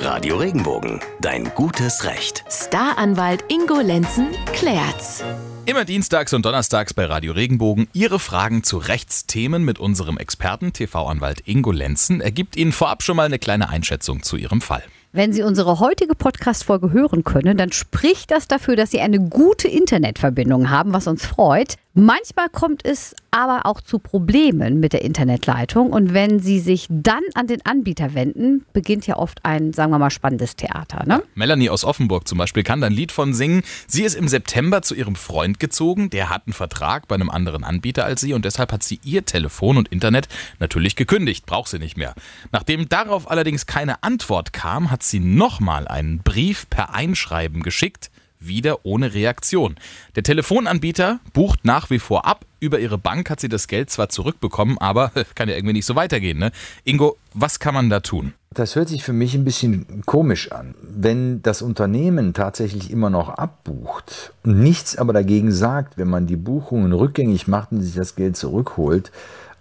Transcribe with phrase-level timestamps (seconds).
[0.00, 2.44] Radio Regenbogen, dein gutes Recht.
[2.48, 5.24] Staranwalt Ingo Lenzen klärt's.
[5.66, 11.42] Immer dienstags und donnerstags bei Radio Regenbogen Ihre Fragen zu Rechtsthemen mit unserem Experten, TV-Anwalt
[11.46, 12.20] Ingo Lenzen.
[12.20, 14.84] Er gibt Ihnen vorab schon mal eine kleine Einschätzung zu Ihrem Fall.
[15.10, 19.66] Wenn Sie unsere heutige Podcast-Folge hören können, dann spricht das dafür, dass Sie eine gute
[19.66, 21.76] Internetverbindung haben, was uns freut.
[21.94, 27.22] Manchmal kommt es aber auch zu Problemen mit der Internetleitung und wenn Sie sich dann
[27.34, 31.04] an den Anbieter wenden, beginnt ja oft ein, sagen wir mal, spannendes Theater.
[31.06, 31.24] Ne?
[31.34, 33.62] Melanie aus Offenburg zum Beispiel kann da ein Lied von singen.
[33.88, 37.64] Sie ist im September zu ihrem Freund gezogen, der hat einen Vertrag bei einem anderen
[37.64, 40.28] Anbieter als sie und deshalb hat sie ihr Telefon und Internet
[40.60, 42.14] natürlich gekündigt, braucht sie nicht mehr.
[42.52, 48.84] Nachdem darauf allerdings keine Antwort kam, hat sie nochmal einen Brief per Einschreiben geschickt wieder
[48.84, 49.76] ohne Reaktion.
[50.14, 52.44] Der Telefonanbieter bucht nach wie vor ab.
[52.60, 55.94] Über ihre Bank hat sie das Geld zwar zurückbekommen, aber kann ja irgendwie nicht so
[55.94, 56.38] weitergehen.
[56.38, 56.52] Ne?
[56.84, 58.32] Ingo, was kann man da tun?
[58.54, 60.74] Das hört sich für mich ein bisschen komisch an.
[60.82, 66.36] Wenn das Unternehmen tatsächlich immer noch abbucht und nichts aber dagegen sagt, wenn man die
[66.36, 69.12] Buchungen rückgängig macht und sich das Geld zurückholt,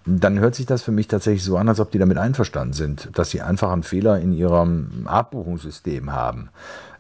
[0.08, 3.10] dann hört sich das für mich tatsächlich so an, als ob die damit einverstanden sind,
[3.14, 6.50] dass sie einfach einen Fehler in ihrem Abbuchungssystem haben.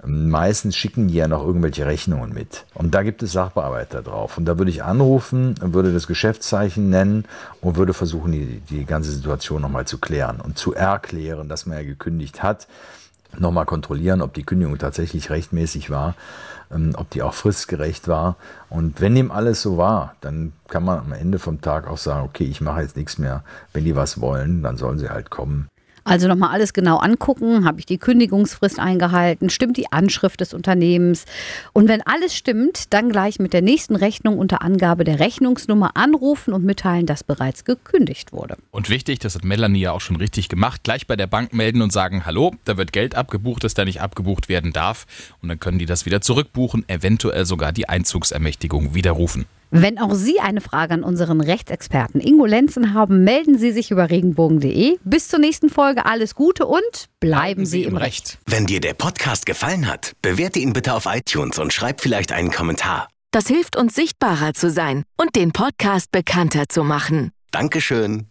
[0.05, 2.66] Meistens schicken die ja noch irgendwelche Rechnungen mit.
[2.73, 4.38] Und da gibt es Sachbearbeiter drauf.
[4.38, 7.25] Und da würde ich anrufen, würde das Geschäftszeichen nennen
[7.61, 11.77] und würde versuchen, die, die ganze Situation nochmal zu klären und zu erklären, dass man
[11.77, 12.67] ja gekündigt hat
[13.38, 16.16] nochmal kontrollieren, ob die Kündigung tatsächlich rechtmäßig war,
[16.72, 18.36] ähm, ob die auch fristgerecht war.
[18.70, 22.25] Und wenn dem alles so war, dann kann man am Ende vom Tag auch sagen,
[22.25, 23.44] okay, ich mache jetzt nichts mehr.
[23.73, 25.67] Wenn die was wollen, dann sollen sie halt kommen.
[26.08, 27.66] Also nochmal alles genau angucken.
[27.66, 29.50] Habe ich die Kündigungsfrist eingehalten?
[29.50, 31.25] Stimmt die Anschrift des Unternehmens?
[31.73, 36.53] Und wenn alles stimmt, dann gleich mit der nächsten Rechnung unter Angabe der Rechnungsnummer anrufen
[36.53, 38.55] und mitteilen, dass bereits gekündigt wurde.
[38.72, 41.81] Und wichtig, das hat Melanie ja auch schon richtig gemacht, gleich bei der Bank melden
[41.81, 45.05] und sagen, hallo, da wird Geld abgebucht, das da nicht abgebucht werden darf.
[45.42, 49.45] Und dann können die das wieder zurückbuchen, eventuell sogar die Einzugsermächtigung widerrufen.
[49.70, 54.10] Wenn auch Sie eine Frage an unseren Rechtsexperten Ingo Lenzen haben, melden Sie sich über
[54.10, 54.98] regenbogen.de.
[55.04, 56.82] Bis zur nächsten Folge alles Gute und
[57.20, 58.38] bleiben, bleiben Sie, im Recht.
[58.45, 62.52] Wenn dir der Podcast gefallen hat, bewerte ihn bitte auf iTunes und schreib vielleicht einen
[62.52, 63.10] Kommentar.
[63.32, 67.32] Das hilft uns sichtbarer zu sein und den Podcast bekannter zu machen.
[67.52, 68.27] Dankeschön.